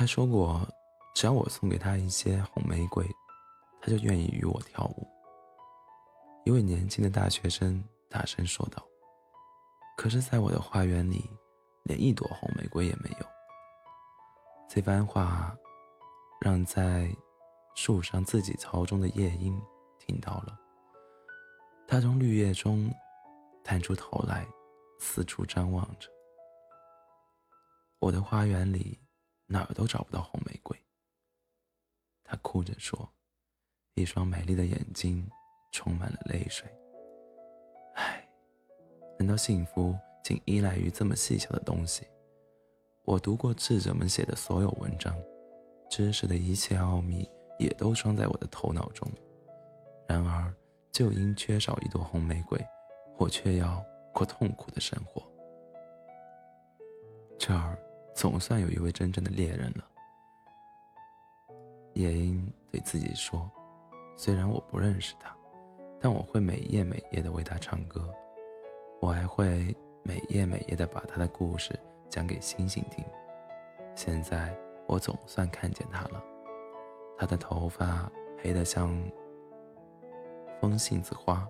[0.00, 0.66] 他说过，
[1.14, 3.06] 只要我送给他一些红玫瑰，
[3.82, 5.06] 他就愿意与我跳舞。
[6.46, 8.82] 一位年轻的大学生大声说道
[9.98, 11.28] ：“可是，在我的花园里，
[11.82, 13.26] 连一朵红玫瑰也没有。”
[14.70, 15.54] 这番话
[16.40, 17.14] 让在
[17.74, 19.60] 树上自己巢中的夜莺
[19.98, 20.58] 听到了。
[21.86, 22.90] 他从绿叶中
[23.62, 24.48] 探出头来，
[24.98, 26.08] 四处张望着。
[27.98, 28.98] 我的花园里
[29.50, 30.74] 哪儿都找不到红玫瑰。
[32.24, 33.12] 他哭着说，
[33.94, 35.30] 一双美丽的眼睛。
[35.72, 36.68] 充满了泪水。
[37.94, 38.28] 唉，
[39.20, 42.04] 难道幸福仅依赖于这么细小的东西？
[43.04, 45.14] 我读过智者们写的所有文章，
[45.88, 47.24] 知识的一切奥秘
[47.56, 49.08] 也都装在我的头脑中。
[50.08, 50.52] 然而，
[50.90, 52.58] 就因缺少一朵红玫瑰，
[53.16, 53.80] 我却要
[54.12, 55.22] 过痛苦的生活。
[57.38, 57.78] 这儿
[58.20, 59.84] 总算有一位真正的猎人了。
[61.94, 63.50] 夜莺对自己说
[64.14, 65.34] ：“虽然我不认识他。”
[65.98, 68.12] 但我会每夜每夜的为他唱歌，
[69.00, 71.72] 我还会每夜每夜的把他的故事
[72.10, 73.02] 讲给星星听。
[73.94, 74.54] 现在
[74.86, 76.22] 我总算看见他了，
[77.16, 78.12] 他的头发
[78.42, 78.94] 黑得像
[80.60, 81.48] 风信子花，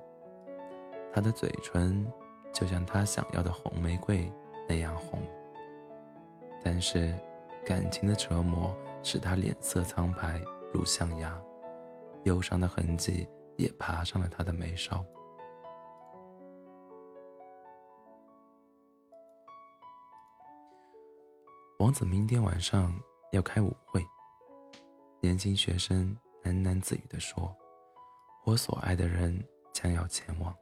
[1.12, 2.07] 他的嘴唇
[2.53, 4.31] 就像他想要的红玫瑰
[4.69, 5.21] 那样红。
[6.62, 7.14] 但是
[7.64, 10.41] 感情的折磨使他脸色苍白
[10.72, 11.41] 如象牙，
[12.25, 13.28] 忧伤的痕迹。
[13.61, 15.05] 也爬上了他的眉梢。
[21.78, 22.98] 王子明天晚上
[23.33, 24.03] 要开舞会。
[25.20, 27.55] 年轻学生喃喃自语地说
[28.47, 30.56] ：“我所爱的人将要前往。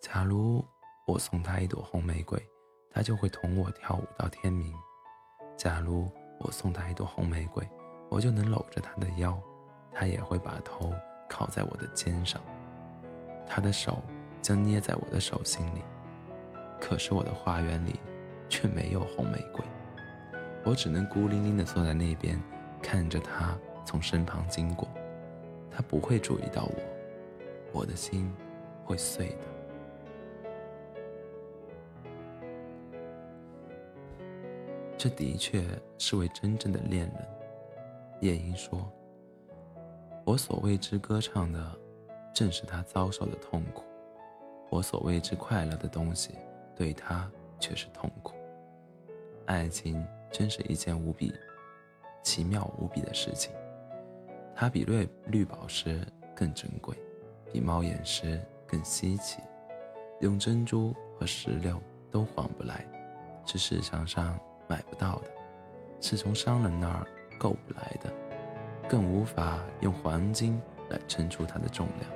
[0.00, 0.64] 假如
[1.06, 2.42] 我送他一朵红玫瑰，
[2.90, 4.74] 他就会同我跳舞到天明。
[5.64, 7.66] 假如我送他一朵红玫瑰，
[8.10, 9.34] 我就能搂着他的腰，
[9.90, 10.92] 他也会把头。”
[11.26, 12.38] 靠在我的肩上，
[13.46, 14.02] 他的手
[14.42, 15.82] 将捏在我的手心里。
[16.78, 17.98] 可是我的花园里
[18.46, 19.64] 却没有红玫瑰，
[20.64, 22.38] 我只能孤零零地坐在那边，
[22.82, 24.86] 看着他从身旁经过。
[25.70, 26.74] 他不会注意到我，
[27.72, 28.30] 我的心
[28.84, 29.53] 会碎的。
[35.04, 35.62] 这的确
[35.98, 37.28] 是位真正的恋人，
[38.22, 38.90] 夜莺说。
[40.24, 41.78] 我所为之歌唱的，
[42.32, 43.82] 正是他遭受的痛苦；
[44.70, 46.30] 我所为之快乐的东西，
[46.74, 48.34] 对他却是痛苦。
[49.44, 51.34] 爱情真是一件无比
[52.22, 53.52] 奇妙无比的事情，
[54.56, 56.00] 它比绿绿宝石
[56.34, 56.96] 更珍贵，
[57.52, 59.42] 比猫眼石更稀奇，
[60.22, 61.78] 用珍珠和石榴
[62.10, 62.86] 都换不来，
[63.44, 65.30] 这市场上买不到的，
[66.00, 67.06] 是从商人那儿
[67.38, 68.12] 购不来的。
[68.86, 70.60] 更无法用黄金
[70.90, 72.10] 来称出它的重量。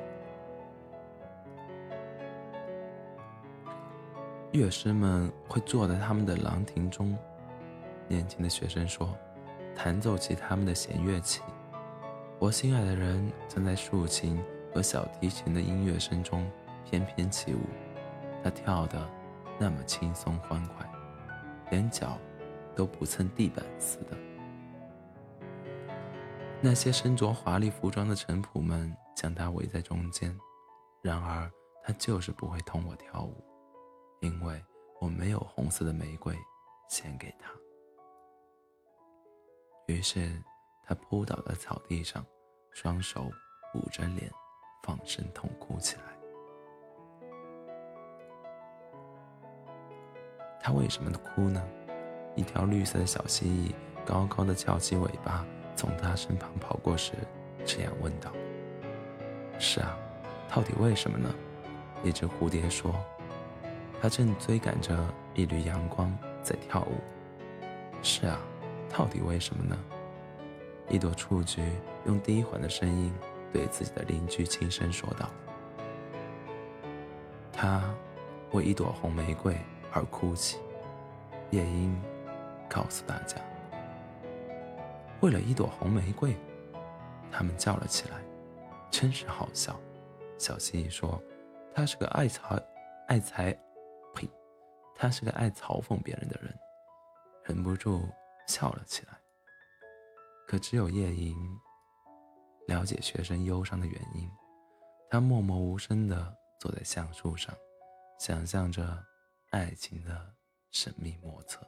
[4.53, 7.16] 乐师们会坐在他们的廊亭中，
[8.06, 9.16] 年轻的学生说，
[9.75, 11.41] 弹奏起他们的弦乐器。
[12.38, 14.38] 我心爱的人正在竖琴
[14.75, 16.47] 和小提琴的音乐声中
[16.84, 17.60] 翩翩起舞，
[18.44, 18.98] 他跳得
[19.59, 20.86] 那么轻松欢快，
[21.70, 22.19] 连脚
[22.78, 24.16] 都不蹭地板似的。
[26.62, 30.39] 那些身着华丽服装的臣仆们将他围在中间，
[31.03, 31.50] 然而
[31.83, 33.44] 他就是不会同我跳舞，
[34.21, 34.65] 因为
[35.00, 36.39] 我没有红色的玫瑰
[36.89, 37.50] 献给他。
[39.89, 40.41] 于是
[40.84, 42.25] 他扑倒在草地上，
[42.71, 43.28] 双手
[43.75, 44.31] 捂着脸，
[44.84, 46.03] 放声痛哭起来。
[50.60, 51.60] 他为什么哭呢？
[52.38, 53.72] 一条绿色的小蜥蜴
[54.06, 55.44] 高高的翘起尾巴。
[55.75, 57.12] 从他身旁跑过时，
[57.65, 58.32] 这样问道
[59.60, 59.97] ：“是啊，
[60.48, 61.32] 到底为什么呢？”
[62.03, 62.94] 一只蝴蝶说
[64.03, 64.97] ：“它正追赶着
[65.34, 66.12] 一缕阳光
[66.42, 66.95] 在跳舞。”
[68.03, 68.41] 是啊，
[68.89, 69.77] 到底为什么呢？
[70.89, 71.62] 一朵雏菊
[72.07, 73.12] 用低缓的声音
[73.53, 75.28] 对自己的邻居轻声说道
[77.53, 77.83] ：“它
[78.51, 79.57] 为一朵红玫瑰
[79.92, 80.59] 而哭泣。”
[81.51, 81.97] 夜莺
[82.68, 83.36] 告诉大家。
[85.20, 86.36] 为了一朵红玫瑰，
[87.30, 88.16] 他们叫了起来，
[88.91, 89.78] 真是好笑。
[90.38, 91.20] 小蜥蜴说
[91.74, 92.62] ：“他是个爱嘲、
[93.09, 93.53] 爱才，
[94.15, 94.30] 呸，
[94.94, 96.54] 他是个爱嘲讽别人的人。”
[97.44, 98.09] 忍不住
[98.47, 99.18] 笑了起来。
[100.47, 101.36] 可只有夜莺
[102.66, 104.30] 了解学生忧伤的原因，
[105.10, 107.54] 他默默无声地坐在橡树上，
[108.21, 109.03] 想象着
[109.50, 110.34] 爱情的
[110.71, 111.66] 神秘莫测。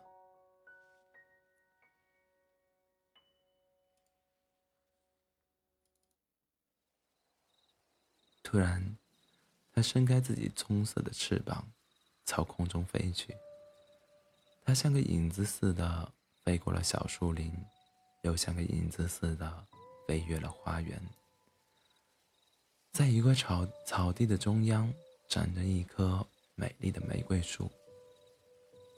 [8.51, 8.97] 突然，
[9.73, 11.65] 它伸开自己棕色的翅膀，
[12.27, 13.33] 朝空中飞去。
[14.65, 16.11] 它像个影子似的
[16.43, 17.53] 飞过了小树林，
[18.23, 19.65] 又像个影子似的
[20.05, 21.01] 飞越了花园。
[22.91, 24.93] 在一块草草地的中央，
[25.29, 26.27] 长着一棵
[26.57, 27.71] 美丽的玫瑰树。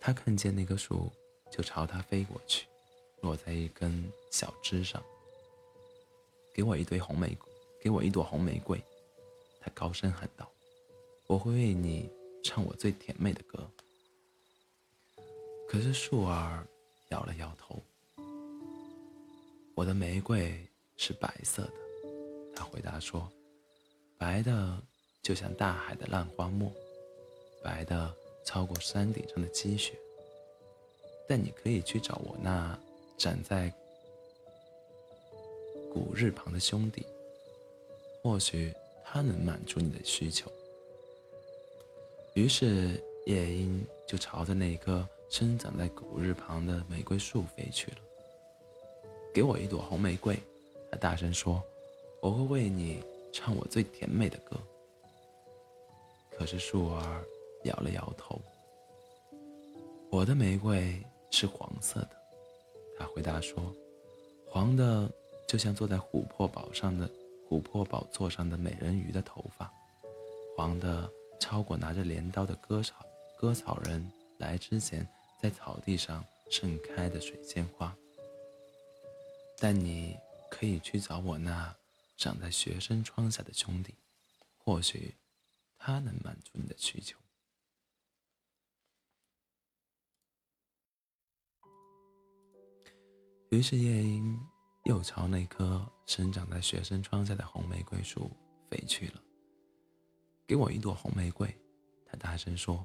[0.00, 1.12] 他看见那棵树，
[1.50, 2.66] 就朝它飞过去，
[3.20, 5.02] 落在一根小枝上。
[6.55, 7.52] 给我一堆红玫瑰，
[7.82, 8.82] 给我一朵红玫瑰，
[9.62, 10.50] 他高声喊道
[11.29, 12.11] ：“我会为你
[12.43, 13.70] 唱我最甜美的歌。”
[15.69, 16.67] 可是树儿
[17.11, 17.81] 摇了摇头。
[19.75, 20.55] 我的玫瑰
[20.97, 21.73] 是白色的，
[22.55, 23.31] 他回答说
[24.19, 24.82] ：“白的
[25.23, 26.70] 就像大海的浪花沫，
[27.62, 29.97] 白的超过山顶上的积雪。
[31.29, 32.79] 但你可以去找我那
[33.17, 33.73] 站在……”
[35.91, 37.06] 古日旁的兄弟，
[38.23, 38.75] 或许
[39.12, 40.50] 他能满足你的需求。
[42.32, 47.99] 于是夜莺就朝着那棵生长在古日旁的玫瑰树飞去了。
[49.35, 50.35] 给我一朵红玫瑰，
[50.91, 51.62] 他大声说
[52.23, 53.05] ：“我会为你
[53.35, 54.56] 唱我最甜美的歌。”
[56.35, 57.23] 可是树儿
[57.65, 58.41] 摇了摇头。
[60.08, 60.99] 我的玫瑰
[61.31, 62.17] 是黄色的，
[62.99, 63.62] 他回答说
[64.49, 65.06] ：“黄的。”
[65.47, 67.11] 就像坐在琥珀宝上的
[67.52, 69.70] 琥珀宝座上的美人鱼的头发，
[70.56, 73.04] 黄的超过拿着镰刀的割草
[73.37, 75.06] 割草人来之前
[75.38, 77.94] 在草地上盛开的水仙花。
[79.58, 80.16] 但你
[80.50, 81.76] 可以去找我那
[82.16, 83.94] 长在学生窗下的兄弟，
[84.56, 85.14] 或许
[85.76, 87.19] 他能满足你的需求。
[93.50, 94.51] 于是夜莺。
[94.84, 98.29] 又朝那棵生长在学生窗下的红玫瑰树
[98.69, 99.23] 飞去了。
[100.44, 101.56] 给我一朵红玫瑰，
[102.05, 102.84] 他大声说：“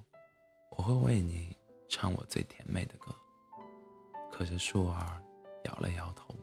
[0.77, 1.57] 我会为你
[1.89, 3.13] 唱我最甜美的歌。”
[4.31, 5.19] 可是树儿
[5.63, 6.35] 摇了摇头。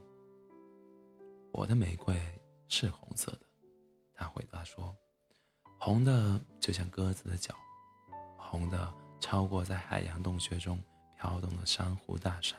[1.53, 2.21] 我的玫瑰
[2.67, 3.47] 是红色的，
[4.13, 4.95] 他回答说
[5.79, 7.55] ：“红的就像鸽子的脚，
[8.37, 10.83] 红的超过在海洋洞穴中
[11.17, 12.59] 飘动的珊瑚大山。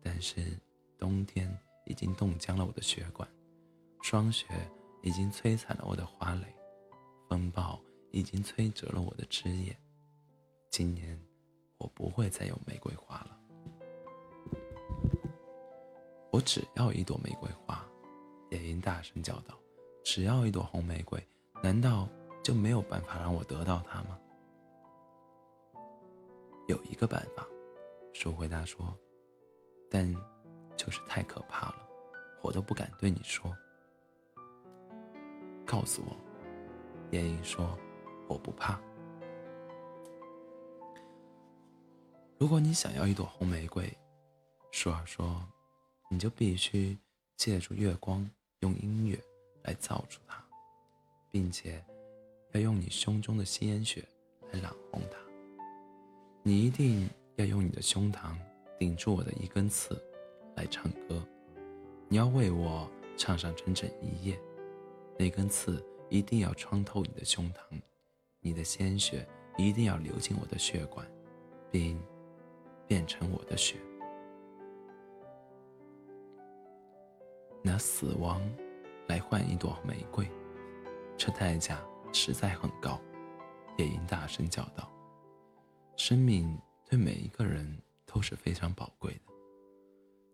[0.00, 0.56] 但是
[0.96, 1.52] 冬天。”
[1.84, 3.28] 已经冻僵了我的血管，
[4.02, 4.46] 霜雪
[5.02, 6.46] 已经摧残了我的花蕾，
[7.28, 7.78] 风暴
[8.10, 9.76] 已经摧折了我的枝叶。
[10.70, 11.20] 今年，
[11.78, 13.38] 我不会再有玫瑰花了。
[16.30, 17.86] 我只要一朵玫瑰花，
[18.50, 19.58] 夜莺大声叫道
[20.04, 21.22] ：“只要一朵红玫瑰，
[21.62, 22.08] 难道
[22.42, 24.18] 就没有办法让我得到它吗？”
[26.68, 27.46] 有一个办法，
[28.14, 28.96] 树回答说，
[29.90, 30.31] 但。
[30.84, 31.76] 就是太可怕了，
[32.40, 33.56] 我都不敢对你说。
[35.64, 36.16] 告诉我，
[37.12, 37.78] 夜莺说
[38.26, 38.80] ：“我不怕。”
[42.36, 43.96] 如果你想要一朵红玫瑰，
[44.72, 45.40] 舒儿说
[46.10, 46.98] ：“你就必须
[47.36, 49.16] 借助月光，用音乐
[49.62, 50.44] 来造出它，
[51.30, 51.80] 并且
[52.50, 54.04] 要用你胸中的鲜血
[54.50, 55.16] 来染红它。
[56.42, 58.34] 你一定要用你的胸膛
[58.80, 59.96] 顶住我的一根刺。”
[60.56, 61.22] 来唱歌，
[62.08, 64.38] 你要为我唱上整整一夜。
[65.18, 67.80] 那根刺一定要穿透你的胸膛，
[68.40, 71.06] 你的鲜血一定要流进我的血管，
[71.70, 72.00] 并
[72.86, 73.76] 变成我的血。
[77.62, 78.42] 拿死亡
[79.06, 80.28] 来换一朵玫瑰，
[81.16, 81.80] 这代价
[82.12, 83.00] 实在很高。
[83.78, 84.90] 夜莺大声叫道
[85.96, 89.31] ：“生命对每一个人都是非常宝贵的。”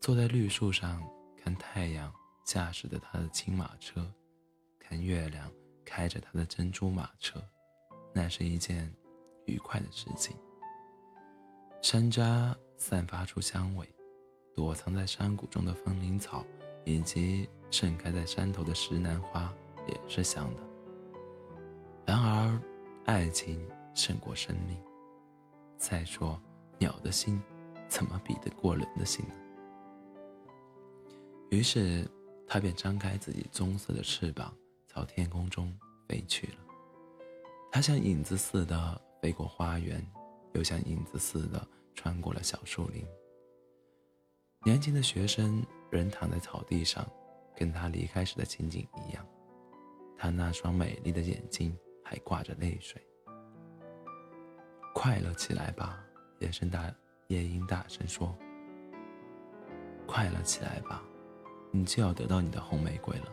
[0.01, 1.03] 坐在绿树上
[1.37, 2.13] 看太阳
[2.45, 4.11] 驾驶着他的青马车，
[4.79, 5.51] 看月亮
[5.85, 7.43] 开着他的珍珠马车，
[8.15, 8.91] 那是一件
[9.47, 10.37] 愉快的事情。
[11.83, 13.87] 山楂散发出香味，
[14.55, 16.45] 躲藏在山谷中的风铃草
[16.85, 19.53] 以及盛开在山头的石楠花
[19.87, 20.63] 也是香的。
[22.07, 22.61] 然而，
[23.05, 24.79] 爱情胜过生命。
[25.77, 26.41] 再说，
[26.79, 27.43] 鸟的心
[27.89, 29.35] 怎么比得过人的心呢？
[31.51, 32.07] 于是，
[32.47, 34.55] 他便张开自己棕色的翅膀，
[34.87, 35.75] 朝天空中
[36.07, 36.59] 飞去了。
[37.73, 40.07] 他像影子似的飞过花园，
[40.53, 43.03] 又像影子似的穿过了小树林。
[44.65, 47.07] 年轻的学生仍躺在草地上，
[47.57, 49.27] 跟他离开时的情景一样。
[50.19, 51.75] 他那双美丽的眼睛
[52.05, 53.01] 还挂着泪水。
[54.95, 56.05] 快乐起来吧，
[56.41, 56.93] 夜声大
[57.29, 58.37] 夜莺大声说
[60.07, 61.03] ：“快乐起来吧。”
[61.71, 63.33] 你就要得到你的红玫瑰了。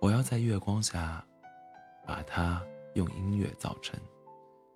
[0.00, 1.24] 我要在月光下
[2.06, 2.62] 把它
[2.94, 3.98] 用音乐造成，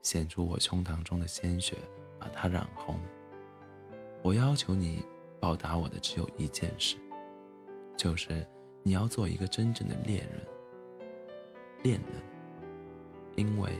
[0.02, 1.76] 献出我胸膛中的鲜血，
[2.18, 2.98] 把它染红。
[4.22, 5.04] 我要求你
[5.40, 6.96] 报答我的只有一件事，
[7.96, 8.46] 就是
[8.82, 10.40] 你要做一个真正的恋人。
[11.82, 12.22] 恋人，
[13.34, 13.70] 因为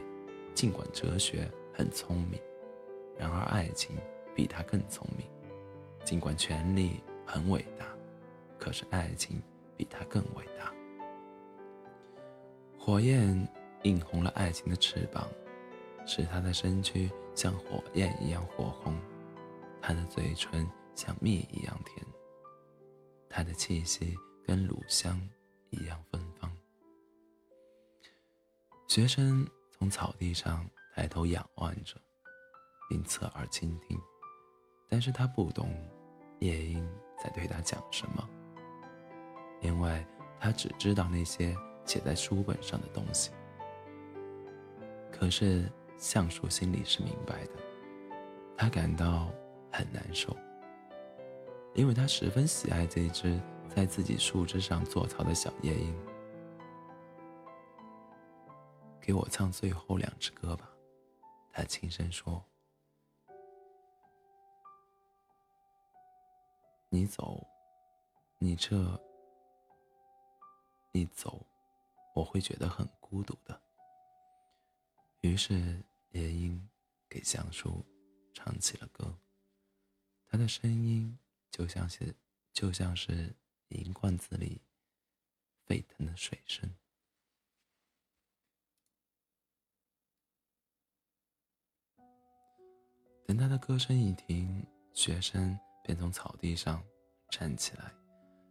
[0.54, 2.40] 尽管哲学很聪明，
[3.16, 3.96] 然而爱情
[4.34, 5.26] 比他更聪明；
[6.04, 7.86] 尽管权力很伟大，
[8.62, 9.42] 可是爱情
[9.76, 10.72] 比他更伟大。
[12.78, 13.36] 火焰
[13.82, 15.28] 映红了爱情的翅膀，
[16.06, 18.96] 使他的身躯像火焰一样火红，
[19.80, 20.64] 他的嘴唇
[20.94, 22.06] 像蜜一样甜，
[23.28, 24.16] 他的气息
[24.46, 25.20] 跟乳香
[25.70, 26.48] 一样芬芳。
[28.86, 30.64] 学生从草地上
[30.94, 32.00] 抬头仰望着，
[32.88, 34.00] 并侧耳倾听，
[34.88, 35.68] 但是他不懂
[36.38, 36.88] 夜莺
[37.20, 38.28] 在对他讲什么，
[39.62, 40.04] 因为
[40.38, 43.30] 他只知道那些写在书本上的东西。
[45.10, 47.52] 可是橡树心里是明白的，
[48.56, 49.30] 他感到
[49.70, 50.36] 很难受，
[51.74, 53.40] 因为他十分喜爱这只
[53.74, 55.94] 在自己树枝上做巢的小夜莺。
[59.00, 60.68] 给我唱最后两支歌吧，
[61.52, 62.44] 他轻声说。
[66.88, 67.44] 你走，
[68.38, 68.76] 你这，
[70.92, 71.44] 一走，
[72.14, 73.60] 我会觉得很孤独的。
[75.22, 76.68] 于是夜莺
[77.08, 77.84] 给橡树
[78.34, 79.16] 唱起了歌，
[80.26, 81.18] 他的声音
[81.50, 82.14] 就像是
[82.52, 83.34] 就像是
[83.68, 84.60] 银罐子里
[85.64, 86.70] 沸腾的水声。
[93.24, 96.84] 等他的歌声一停，学生便从草地上
[97.30, 97.90] 站起来，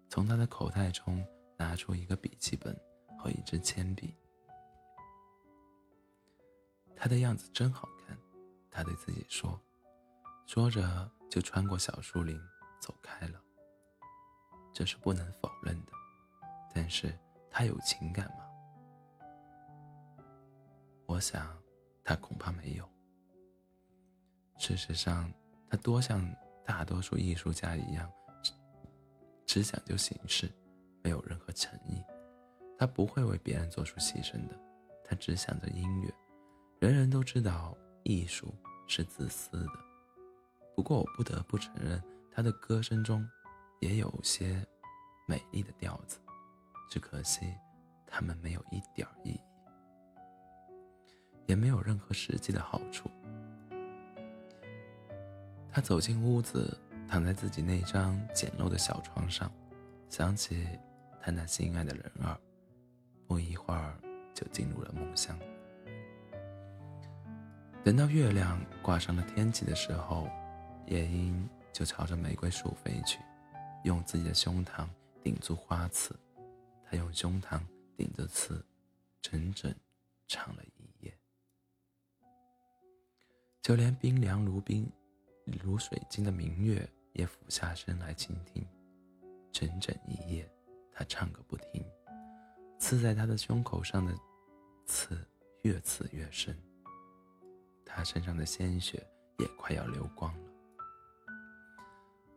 [0.09, 1.23] 从他的口袋中
[1.61, 2.75] 拿出一个笔记本
[3.19, 4.15] 和一支铅笔。
[6.95, 8.17] 他的样子真好看，
[8.69, 9.59] 他对自己说，
[10.47, 12.39] 说着就穿过小树林
[12.79, 13.39] 走开了。
[14.73, 15.91] 这是不能否认的，
[16.73, 17.17] 但是
[17.49, 18.47] 他有情感吗？
[21.05, 21.55] 我想，
[22.03, 22.89] 他恐怕没有。
[24.57, 25.31] 事实上，
[25.69, 26.23] 他多像
[26.65, 28.53] 大多数艺术家一样，只
[29.45, 30.51] 只讲究形式，
[31.03, 32.03] 没有任何诚意。
[32.77, 34.59] 他不会为别人做出牺牲的，
[35.03, 36.11] 他只想着音乐。
[36.79, 38.53] 人人都知道艺术
[38.87, 39.79] 是自私的，
[40.75, 43.23] 不过我不得不承认，他的歌声中
[43.81, 44.65] 也有些
[45.27, 46.17] 美丽的调子，
[46.89, 47.53] 只可惜
[48.07, 49.41] 他们没有一点意义，
[51.45, 53.07] 也没有任何实际的好处。
[55.71, 56.75] 他走进屋子，
[57.07, 59.51] 躺在自己那张简陋的小床上，
[60.09, 60.67] 想起
[61.21, 62.37] 他那心爱的人儿，
[63.27, 63.95] 不一会儿
[64.33, 65.37] 就进入了梦乡。
[67.83, 70.27] 等到月亮挂上了天际的时候，
[70.87, 73.19] 夜莺就朝着玫瑰树飞去，
[73.83, 74.87] 用自己的胸膛
[75.23, 76.15] 顶住花刺，
[76.85, 77.59] 他用胸膛
[77.95, 78.65] 顶着刺，
[79.21, 79.73] 整整
[80.27, 81.17] 唱了一夜，
[83.61, 84.91] 就连冰凉如冰。
[85.63, 88.65] 如水晶的明月也俯下身来倾听，
[89.51, 90.49] 整整一夜，
[91.01, 91.83] 他唱个不停。
[92.77, 94.15] 刺在他的胸口上的
[94.85, 95.17] 刺
[95.63, 96.55] 越刺越深，
[97.83, 99.03] 他身上的鲜血
[99.39, 100.51] 也快要流光了。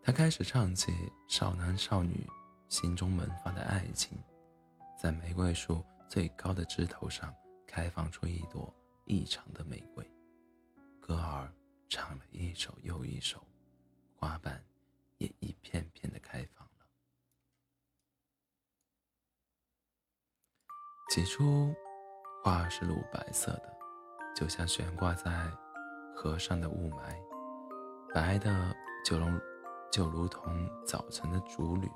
[0.02, 0.92] 他开始唱起
[1.28, 2.26] 少男少女
[2.70, 4.18] 心中萌发的爱情，
[4.98, 7.34] 在玫瑰树最高的枝头上
[7.66, 10.10] 开放出一朵异常的玫瑰，
[11.02, 11.52] 歌儿。
[11.90, 13.46] 唱了一首又一首，
[14.16, 14.64] 花瓣
[15.18, 16.70] 也一片片的开放了。
[21.14, 21.72] 起初，
[22.42, 23.72] 花是乳白色的，
[24.34, 25.30] 就像悬挂在
[26.12, 27.14] 河上的雾霾，
[28.12, 28.52] 白的
[29.04, 29.26] 就如
[29.92, 31.88] 就如同早晨的竹缕，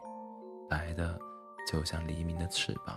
[0.70, 1.18] 白的
[1.66, 2.96] 就像黎明的翅膀。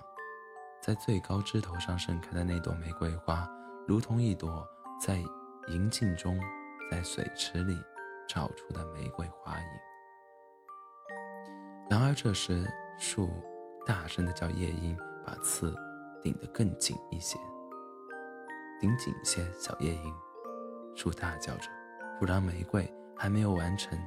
[0.80, 3.50] 在最高枝头上盛开的那朵玫瑰花，
[3.88, 4.64] 如同一朵
[5.04, 5.24] 在
[5.70, 6.40] 银镜中。
[6.92, 7.82] 在水池里
[8.28, 9.66] 照出的玫瑰花影。
[11.90, 13.30] 然而这时，树
[13.88, 15.74] 大声的叫夜莺把刺
[16.22, 17.38] 顶得更紧一些，
[18.80, 20.14] 顶紧些，小夜莺。
[20.96, 21.70] 树大叫着，
[22.20, 23.98] 不然玫瑰还没有完成，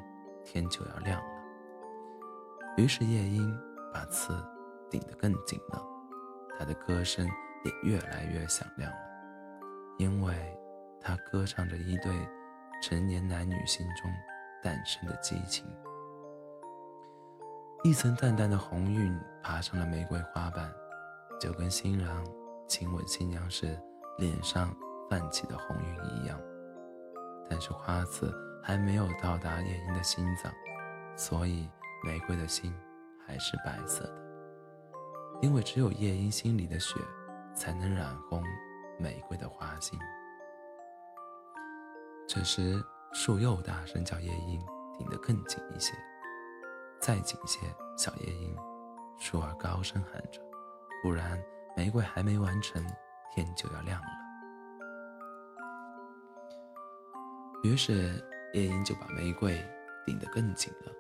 [0.44, 1.28] 天就要亮了。
[2.76, 3.58] 于是夜莺
[3.92, 4.34] 把刺
[4.90, 5.82] 顶得更紧了，
[6.58, 7.26] 它的歌声
[7.64, 8.98] 也越来越响亮了，
[9.98, 10.34] 因为
[11.00, 12.12] 它歌唱着一对。
[12.82, 14.12] 成年男女心中
[14.62, 15.64] 诞生的激情，
[17.82, 20.70] 一层淡淡的红晕爬上了玫瑰花瓣，
[21.40, 22.24] 就跟新郎
[22.66, 23.78] 亲吻新娘时
[24.18, 24.74] 脸上
[25.10, 26.40] 泛起的红晕一样。
[27.48, 30.52] 但是花刺还没有到达夜莺的心脏，
[31.16, 31.68] 所以
[32.02, 32.74] 玫瑰的心
[33.26, 34.24] 还是白色的。
[35.42, 36.98] 因为只有夜莺心里的血，
[37.54, 38.42] 才能染红
[38.98, 39.98] 玫瑰的花心。
[42.26, 44.64] 这时，树又大声叫夜莺
[44.96, 45.92] 顶得更紧一些，
[46.98, 47.60] 再紧些，
[47.98, 48.56] 小夜莺。
[49.18, 50.40] 树儿高声喊着
[51.04, 51.38] ：“不然，
[51.76, 52.82] 玫瑰还没完成，
[53.34, 54.08] 天就要亮了。”
[57.62, 59.62] 于是，夜莺就把玫瑰
[60.06, 60.92] 顶得更紧了，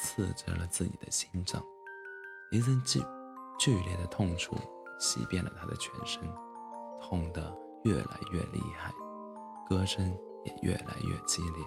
[0.00, 1.62] 刺着了自己的心脏。
[2.50, 3.00] 一阵剧
[3.56, 4.56] 剧烈的痛楚
[4.98, 6.20] 袭遍了他的全身，
[7.00, 8.92] 痛得越来越厉害，
[9.68, 10.04] 歌声
[10.42, 11.64] 也越来越激烈，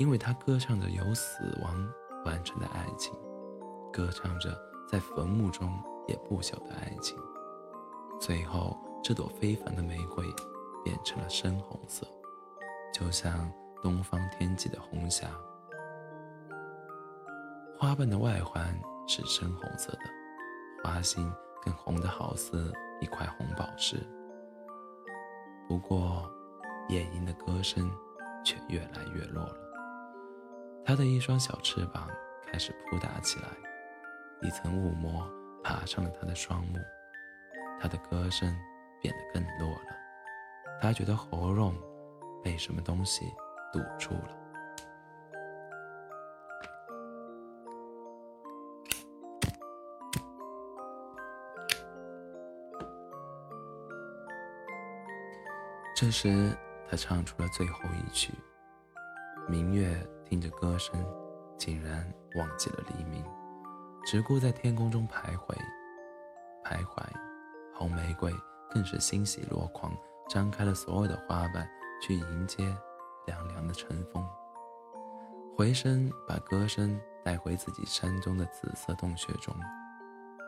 [0.00, 1.88] 因为他歌唱着由死亡
[2.24, 3.14] 完成的爱情。
[3.92, 5.72] 歌唱着在坟墓中
[6.06, 7.16] 也不朽的爱情，
[8.20, 10.24] 最后这朵非凡的玫瑰
[10.84, 12.06] 变成了深红色，
[12.92, 13.50] 就像
[13.82, 15.28] 东方天际的红霞。
[17.78, 18.74] 花瓣的外环
[19.06, 20.00] 是深红色的，
[20.82, 21.30] 花心
[21.62, 23.96] 更红得好似一块红宝石。
[25.68, 26.30] 不过，
[26.88, 27.90] 夜莺的歌声
[28.44, 29.56] 却越来越弱了，
[30.84, 32.08] 它的一双小翅膀
[32.46, 33.48] 开始扑打起来。
[34.42, 35.28] 一层雾膜
[35.66, 36.78] 爬上了他的双目，
[37.80, 38.56] 他的歌声
[39.02, 39.96] 变得更弱了。
[40.80, 41.74] 他觉得喉咙
[42.40, 43.26] 被什么东西
[43.72, 44.30] 堵住了。
[55.96, 56.56] 这时，
[56.88, 58.32] 他唱出了最后一曲。
[59.48, 61.04] 明月听着歌声，
[61.58, 63.24] 竟然忘记了黎明。
[64.06, 65.52] 只顾在天空中徘徊，
[66.64, 67.02] 徘徊。
[67.74, 68.32] 红玫瑰
[68.70, 69.92] 更是欣喜若狂，
[70.28, 71.68] 张开了所有的花瓣
[72.00, 72.64] 去迎接
[73.26, 74.24] 凉凉的晨风。
[75.56, 79.52] 回声把歌声带回自己山中的紫色洞穴中，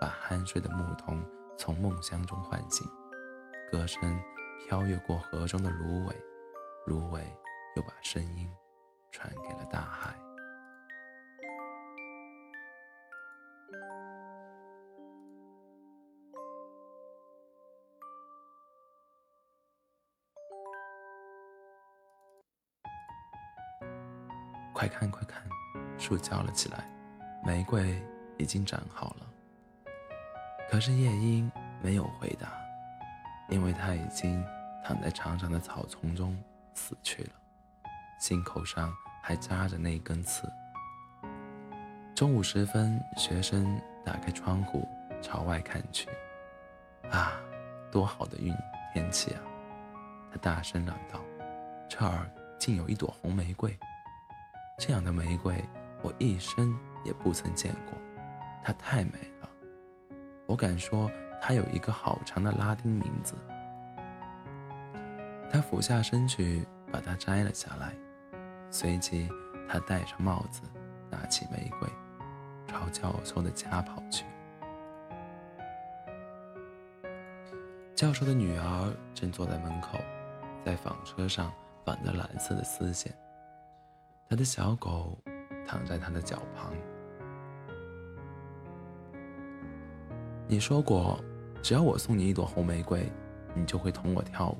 [0.00, 1.20] 把酣睡的牧童
[1.56, 2.86] 从梦乡中唤醒。
[3.72, 4.16] 歌声
[4.60, 6.16] 飘越过河中的芦苇，
[6.86, 7.20] 芦苇
[7.74, 8.48] 又把声音
[9.10, 10.14] 传给了大海。
[26.08, 26.88] 树叫了起来，
[27.44, 28.02] 玫瑰
[28.38, 29.26] 已经长好了。
[30.70, 32.48] 可是夜莺没有回答，
[33.50, 34.42] 因为它已经
[34.82, 36.34] 躺在长长的草丛中
[36.72, 37.30] 死去了，
[38.18, 38.90] 心口上
[39.22, 40.50] 还扎着那根刺。
[42.14, 44.88] 中午时分，学生打开窗户
[45.20, 46.08] 朝外看去，
[47.10, 47.38] 啊，
[47.92, 48.50] 多好的运
[48.94, 49.42] 天气啊！
[50.32, 51.20] 他大声嚷道
[51.86, 53.78] ：“这儿竟有一朵红玫瑰！”
[54.80, 55.62] 这样的玫瑰，
[56.02, 57.98] 我一生也不曾见过，
[58.62, 59.48] 她太美了。
[60.46, 63.34] 我敢说，她有一个好长的拉丁名字。
[65.50, 67.94] 他俯下身去，把它摘了下来，
[68.70, 69.26] 随即
[69.66, 70.60] 他戴上帽子，
[71.10, 71.88] 拿起玫瑰，
[72.66, 74.26] 朝教授的家跑去。
[77.94, 79.98] 教授的女儿正坐在门口，
[80.66, 81.50] 在纺车上
[81.82, 83.10] 绑着蓝色的丝线。
[84.28, 85.16] 他的小狗
[85.68, 86.72] 躺在他的脚旁。
[90.46, 91.22] 你说过，
[91.62, 93.12] 只要我送你一朵红玫瑰，
[93.54, 94.56] 你就会同我跳舞。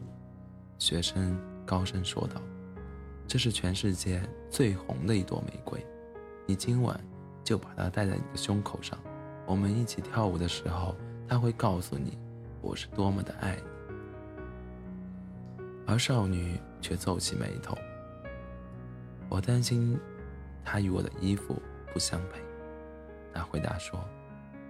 [0.79, 2.43] 学生高声说道
[3.27, 5.83] ：“这是全世界最红的一朵玫瑰，
[6.45, 7.01] 你今晚
[7.43, 8.99] 就把它戴在你的胸口上。
[9.47, 10.95] 我们一起跳舞的时候，
[11.27, 12.19] 它会告诉你
[12.61, 13.63] 我是多么的爱你。”
[15.89, 17.75] 而少女却皱起眉头。
[19.31, 19.99] 我担心，
[20.71, 21.61] 它与我的衣服
[21.95, 22.43] 不相配。
[23.33, 23.99] 他回答说：“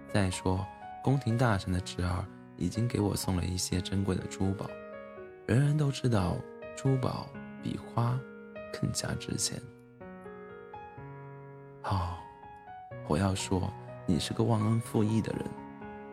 [0.07, 0.65] 再说，
[1.03, 2.23] 宫廷大臣的侄儿
[2.55, 4.65] 已经给我送了一些珍贵的珠宝。
[5.45, 6.37] 人人都知道，
[6.77, 7.27] 珠宝
[7.61, 8.17] 比花
[8.71, 9.61] 更加值钱。”
[11.83, 12.15] 哦，
[13.09, 13.69] 我要说，
[14.05, 15.43] 你是个忘恩负义的人。”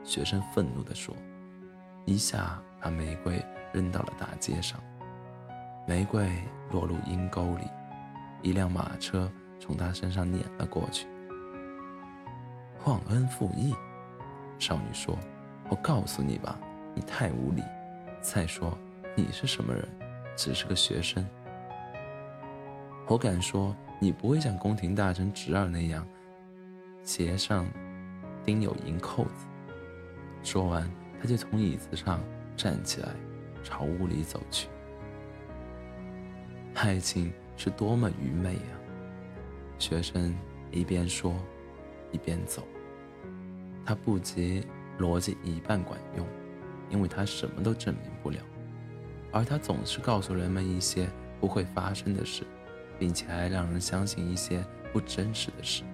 [0.03, 1.15] 学生愤怒地说，
[2.07, 3.41] 一下把玫瑰
[3.73, 4.81] 扔到了大街上，
[5.87, 6.29] 玫瑰
[6.73, 7.69] 落入阴沟里。
[8.43, 11.07] 一辆马车从他身上碾了过去。
[12.85, 13.75] 忘恩负义，
[14.59, 15.19] 少女说
[15.69, 16.59] ：“我告诉你吧，
[16.95, 17.63] 你太无礼。
[18.21, 18.77] 再说，
[19.17, 19.89] 你是什么人？
[20.37, 21.27] 只是个学生。
[23.09, 26.07] 我敢说，你不会像宫廷大臣侄儿那样，
[27.03, 27.67] 鞋上
[28.45, 29.47] 钉有银扣子。”
[30.45, 30.89] 说完，
[31.21, 32.21] 他就从椅子上
[32.57, 33.09] 站起来，
[33.65, 34.69] 朝屋里走去。
[36.75, 38.61] 爱情是多么愚昧呀！
[39.79, 40.35] 学生
[40.71, 41.35] 一边说，
[42.13, 42.67] 一边走。
[43.85, 44.67] 他不及
[44.99, 46.27] 逻辑一半管用，
[46.91, 48.39] 因为他什么都证明不了，
[49.31, 51.09] 而他总是告诉人们一些
[51.41, 52.43] 不会发生的事，
[52.99, 55.85] 并且还让人相信一些不真实的事。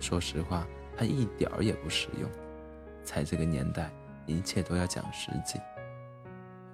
[0.00, 2.30] 说实话，他一点儿也不实用。
[3.02, 3.92] 在这个年代，
[4.24, 5.60] 一切都要讲实际。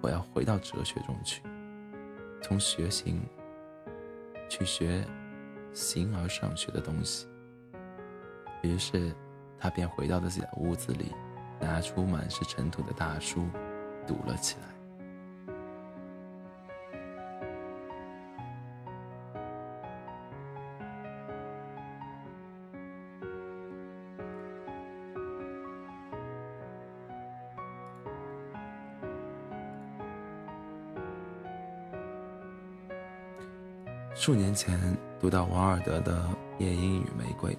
[0.00, 1.42] 我要回到哲学中去，
[2.40, 3.20] 从学行
[4.48, 5.04] 去学
[5.72, 7.26] 形而上学的东西。
[8.62, 9.14] 于是。
[9.62, 11.12] 他便回到了自己的屋子里，
[11.60, 13.46] 拿出满是尘土的大书，
[14.06, 14.69] 读了起来。
[34.20, 34.78] 数年前
[35.18, 36.22] 读到王尔德的
[36.58, 37.54] 《夜莺与玫瑰》。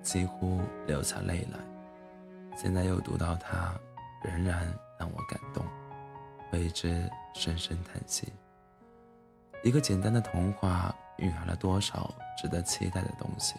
[0.00, 1.58] 几乎流下泪来。
[2.56, 3.74] 现在又读到它，
[4.22, 5.62] 仍然让我感动，
[6.50, 8.32] 为之深深叹息。
[9.62, 13.56] 一个简单的童话蕴含了多少值得期待的东西，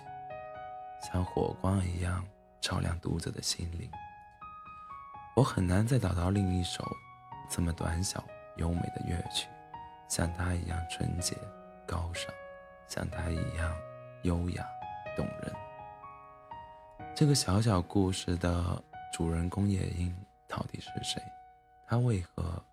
[1.04, 2.26] 像火光一样
[2.60, 3.88] 照亮读者的心灵。
[5.36, 6.84] 我很难再找到另一首
[7.48, 8.24] 这么短小
[8.58, 9.48] 优美的乐曲，
[10.08, 11.38] 像它一样纯洁
[11.90, 12.32] 高尚，
[12.88, 13.76] 像他一样
[14.22, 14.64] 优雅
[15.18, 15.52] 动人。
[17.16, 20.16] 这个小小故事的主人公夜莺
[20.48, 21.20] 到底是谁？
[21.88, 22.64] 他为何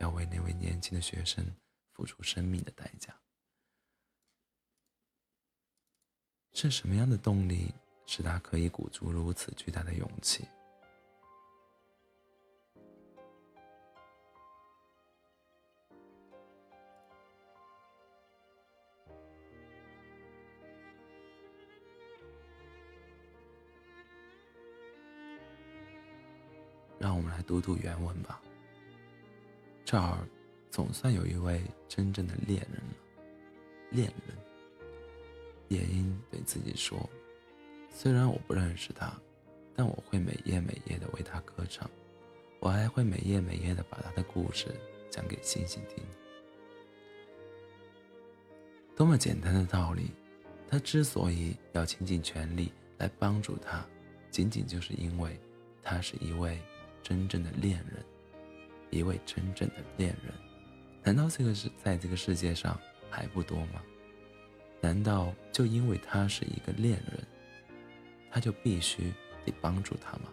[0.00, 1.44] 要为那位年轻的学生
[1.92, 3.14] 付出生命的代价？
[6.54, 7.74] 是什么样的动力
[8.06, 10.48] 使他可以鼓足如此巨大的勇气？
[27.48, 28.38] 读读原文吧。
[29.82, 30.18] 这儿
[30.70, 32.94] 总算有一位真正的恋人了。
[33.90, 34.36] 恋人，
[35.68, 37.08] 夜莺对自己说
[37.88, 39.18] ：“虽然我不认识他，
[39.74, 41.90] 但我会每夜每夜的为他歌唱，
[42.60, 44.66] 我还会每夜每夜的把他的故事
[45.08, 46.04] 讲给星星听。”
[48.94, 50.10] 多么简单的道理！
[50.68, 53.86] 他之所以要倾尽全力来帮助他，
[54.30, 55.40] 仅仅就是因为
[55.82, 56.60] 他是一位。
[57.08, 58.04] 真正的恋人，
[58.90, 60.30] 一位真正的恋人，
[61.02, 63.82] 难道这个是在这个世界上还不多吗？
[64.82, 67.26] 难道就因为他是一个恋人，
[68.30, 69.10] 他就必须
[69.42, 70.24] 得帮助他吗？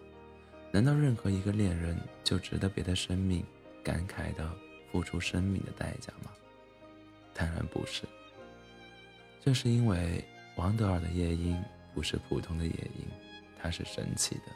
[0.70, 3.42] 难道任何一个恋人就值得别的生命
[3.82, 4.46] 感慨的
[4.92, 6.30] 付出生命的代价吗？
[7.32, 8.02] 当然不是。
[9.42, 10.22] 这是因为
[10.56, 11.58] 王德尔的夜莺
[11.94, 13.06] 不是普通的夜莺，
[13.58, 14.52] 它是神奇的，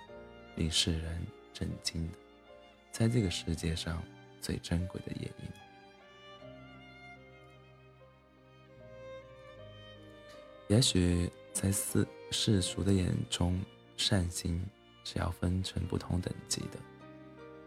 [0.57, 1.27] 令世人。
[1.53, 2.19] 震惊的，
[2.91, 4.03] 在这个世界上
[4.41, 5.49] 最珍贵的夜莺。
[10.69, 13.61] 也许在世世俗的眼中，
[13.97, 14.65] 善心
[15.03, 16.79] 是要分成不同等级的，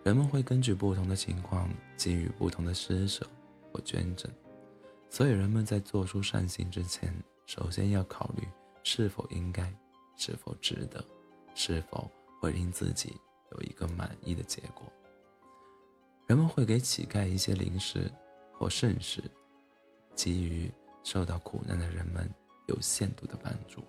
[0.06, 3.28] 人们会根据不同的情况给予不同的施舍
[3.72, 4.32] 或捐赠，
[5.10, 7.14] 所以人们在做出善行之前，
[7.46, 8.48] 首先要考虑
[8.84, 9.70] 是否应该，
[10.16, 11.04] 是否值得，
[11.54, 13.20] 是否会令自己。
[13.54, 14.84] 有一个满意的结果。
[16.28, 18.12] 人们会给乞丐一些零食
[18.54, 19.24] 或圣食，
[20.16, 20.72] 给予
[21.04, 22.30] 受到苦难的人们
[22.68, 23.84] 有限度的帮助。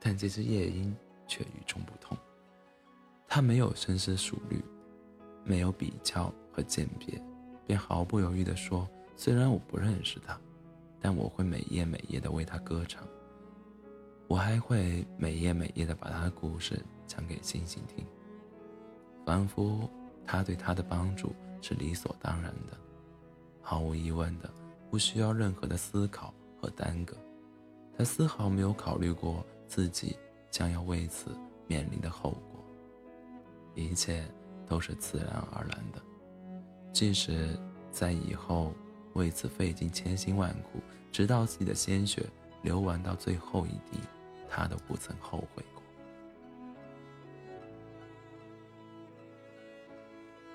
[0.00, 0.96] 但这只夜莺
[1.28, 2.16] 却与众不同，
[3.28, 4.64] 它没有深思熟虑，
[5.44, 7.22] 没有比较和鉴别，
[7.66, 10.40] 便毫不犹豫地说：“虽然我不认识他，
[11.00, 13.06] 但我会每夜每夜地为他歌唱。
[14.32, 18.02] 我还会每夜每夜地把他的故事。”讲给星星听，
[19.26, 19.86] 仿佛
[20.24, 22.74] 他对他的帮助是理所当然的，
[23.60, 24.50] 毫无疑问的，
[24.90, 27.14] 不需要任何的思考和耽搁。
[27.98, 30.16] 他丝毫没有考虑过自己
[30.50, 32.64] 将要为此面临的后果，
[33.74, 34.26] 一切
[34.66, 36.00] 都是自然而然的。
[36.90, 37.54] 即使
[37.90, 38.72] 在以后
[39.12, 42.24] 为此费尽千辛万苦，直到自己的鲜血
[42.62, 44.00] 流完到最后一滴，
[44.54, 45.82] 他都不曾后悔过。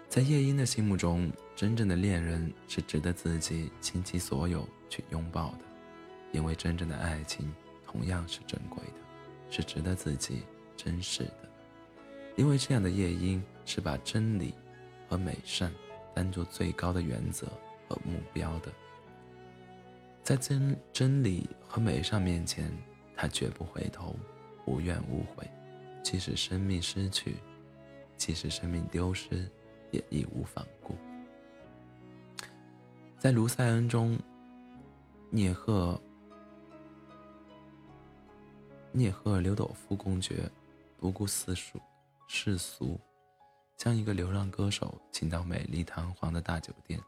[0.08, 5.60] 在夜莺的心目中，真正的恋人是值得自己倾其所有去拥抱的，
[6.32, 7.52] 因为真正的爱情
[7.88, 8.94] 同样是珍贵的，
[9.50, 10.44] 是值得自己
[10.76, 11.50] 珍视的。
[12.36, 14.54] 因为这样的夜莺是把真理
[15.10, 15.74] 和美善
[16.14, 17.48] 当作最高的原则
[17.88, 18.72] 和目标的，
[20.24, 22.72] 在真真理和美善面前，
[23.18, 24.16] 他绝不回头，
[24.68, 25.50] 无怨无悔，
[26.04, 27.38] 即使生命失去，
[28.16, 29.50] 即使生命丢失，
[29.90, 30.96] 也义无反顾。
[33.18, 34.18] 在卢塞恩中，
[35.32, 36.00] 聂赫。
[38.92, 40.50] 聂赫留·朵夫公爵
[40.98, 41.80] 不顾世俗，
[42.28, 43.00] 世俗，
[43.76, 47.00] 将一个流浪歌手请到美丽堂皇的大酒店。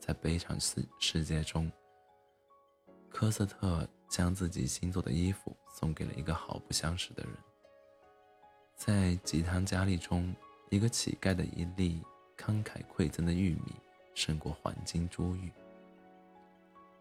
[0.00, 1.70] 在悲惨世世界中，
[3.08, 7.32] 科斯特将自己新做的衣服送给了一个毫不相识的人。
[8.76, 10.36] 在吉汤加利中，
[10.68, 12.02] 一个乞丐的一粒
[12.36, 13.72] 慷慨馈赠的玉米
[14.14, 15.50] 胜过黄金珠玉。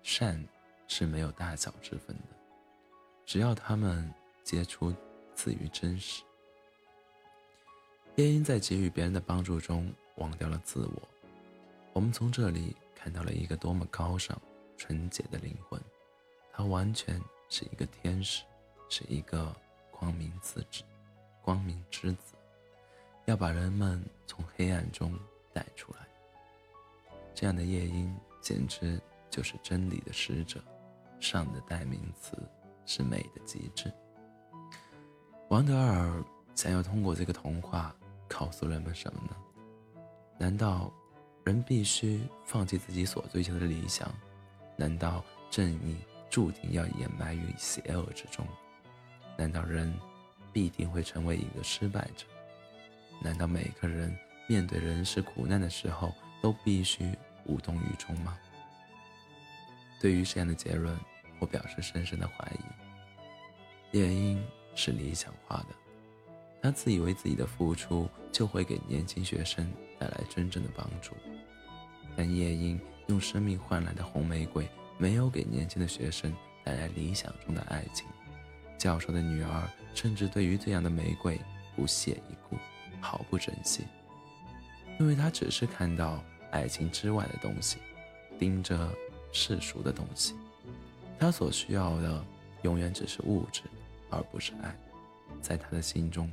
[0.02, 0.42] 善
[0.88, 2.36] 是没有大小之分的，
[3.26, 4.10] 只要他们。
[4.44, 4.94] 接触
[5.36, 6.24] 自于真实。
[8.16, 11.10] 夜莺在给予别人的帮助中忘掉了自我。
[11.94, 14.36] 我们从这里看到了一个多么高尚、
[14.76, 15.80] 纯洁的灵魂。
[16.62, 17.20] 他完全
[17.50, 18.44] 是一个天使，
[18.88, 19.52] 是一个
[19.90, 20.84] 光明之子。
[21.42, 22.36] 光明之子
[23.26, 25.12] 要把人们从黑暗中
[25.52, 26.08] 带出来。
[27.34, 30.64] 这样的夜莺简直就是真理的使者。
[31.20, 32.38] 上的代名词
[32.86, 33.92] 是美的极致。
[35.50, 37.96] 王德尔想要通过这个童话
[38.28, 39.36] 告诉人们什么呢？
[40.38, 40.94] 难道
[41.44, 44.08] 人必须放弃自己所追求的理想？
[44.78, 45.98] 难道正义
[46.32, 48.48] 注定要掩埋于邪恶之中？
[49.38, 49.94] 难道人
[50.52, 52.26] 必定会成为一个失败者？
[53.22, 54.18] 难道每个人
[54.48, 57.16] 面对人世苦难的时候都必须
[57.46, 58.36] 无动于衷吗？
[60.00, 60.98] 对于这样的结论，
[61.38, 63.98] 我表示深深的怀疑。
[63.98, 64.44] 夜莺。
[64.74, 65.76] 是理想化的，
[66.62, 71.12] 他自以为自己的付出就会给年轻学生带来真正的帮助，
[72.16, 74.66] 但夜莺用生命换来的红玫瑰
[75.02, 76.32] 没有给年轻的学生
[76.64, 78.06] 带来理想中的爱情。
[78.78, 81.42] 教授的女儿甚至对于这样的玫瑰
[81.76, 82.56] 不屑一顾，
[83.02, 83.84] 毫不珍惜，
[85.00, 87.80] 因为她只是看到爱情之外的东西，
[88.38, 88.96] 盯着
[89.32, 90.36] 世俗的东西，
[91.18, 92.24] 她所需要的
[92.62, 93.64] 永远只是物质。
[94.14, 94.78] 而不是爱，
[95.42, 96.30] 在他的心中，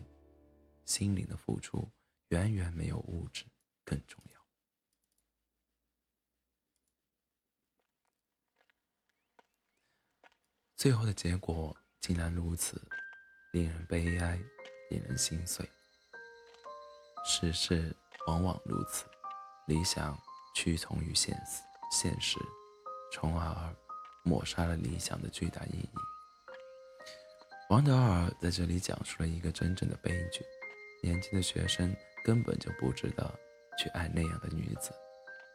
[0.84, 1.88] 心灵的付出
[2.30, 3.44] 远远没有物质
[3.84, 4.37] 更重要。
[10.78, 12.80] 最后的结果竟然如此，
[13.52, 14.38] 令人悲哀，
[14.90, 15.68] 令人心碎。
[17.24, 17.92] 世事
[18.28, 19.04] 往往如此，
[19.66, 20.16] 理想
[20.54, 22.38] 屈从于现实，现实，
[23.12, 23.74] 从而
[24.22, 25.90] 抹杀了理想的巨大意义。
[27.70, 30.44] 王德尔在这里讲述了一个真正的悲剧：
[31.02, 31.92] 年轻的学生
[32.24, 33.28] 根本就不值得
[33.76, 34.92] 去爱那样的女子，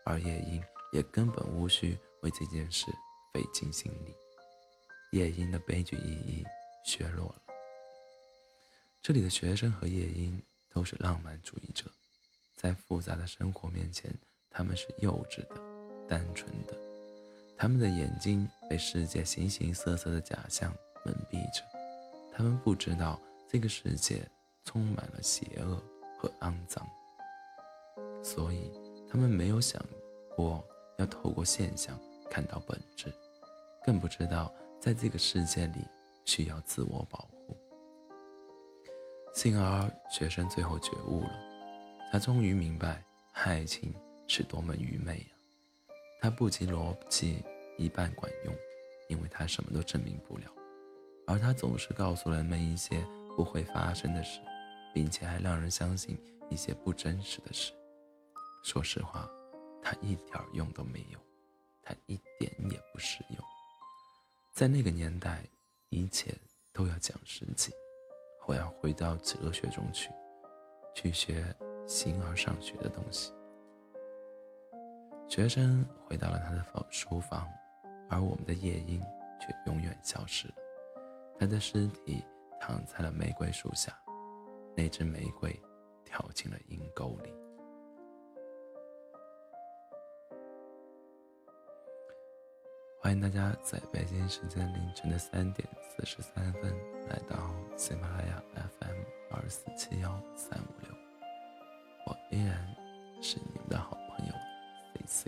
[0.03, 2.87] 而夜莺也根本无需为这件事
[3.33, 4.13] 费尽心力。
[5.13, 6.43] 夜莺的悲剧意义
[6.83, 7.35] 削弱了。
[8.99, 11.85] 这里的学生和夜莺都是浪漫主义者，
[12.55, 14.11] 在复杂的生活面前，
[14.49, 15.61] 他们是幼稚的、
[16.09, 16.75] 单纯的，
[17.55, 21.63] 他们的眼睛被世界形形色色的假象蒙蔽着。
[22.35, 24.27] 他们不知道这个世界
[24.65, 25.79] 充满了邪恶
[26.17, 26.89] 和肮脏，
[28.23, 28.71] 所以
[29.07, 29.79] 他们没有想
[30.35, 30.65] 过
[30.97, 31.95] 要透过现象
[32.31, 33.13] 看到本质，
[33.85, 34.51] 更不知道
[34.83, 35.87] 在这个世界里
[36.25, 37.57] 需要自我保护。
[39.33, 41.31] 幸而，学生最后觉悟了，
[42.11, 43.95] 他终于明白爱情
[44.27, 45.27] 是多么愚昧呀！
[46.19, 47.41] 他不及逻辑
[47.77, 48.53] 一半管用，
[49.07, 50.51] 因为他什么都证明不了。
[51.27, 54.41] 而他总是告诉人们一些不会发生的事，
[54.93, 56.19] 并且还让人相信
[56.49, 57.71] 一些不真实的事。
[58.65, 59.31] 说实话，
[59.81, 61.17] 他一点用都没有，
[61.81, 63.52] 他一点也不实用。
[64.53, 65.43] 在那个年代，
[65.89, 66.31] 一切
[66.71, 67.73] 都要讲实际。
[68.45, 70.11] 我要回到哲学中去，
[70.93, 71.43] 去学
[71.87, 73.33] 形而上学的东西。
[75.27, 77.49] 学生回到了他的房书房，
[78.11, 79.01] 而我们的夜莺
[79.41, 80.53] 却永远消失了。
[81.39, 82.23] 他的尸体
[82.61, 83.91] 躺在了玫瑰树下，
[84.77, 85.51] 那只玫瑰
[86.05, 87.33] 跳进了阴沟里。
[93.03, 96.73] 欢迎大家在北京时间凌晨的三点四十三分
[97.09, 98.95] 来到喜马拉雅 fm
[99.29, 100.89] 二四七幺三五六。
[102.05, 102.57] 我依然
[103.21, 104.33] 是你们的好朋友
[105.05, 105.27] cc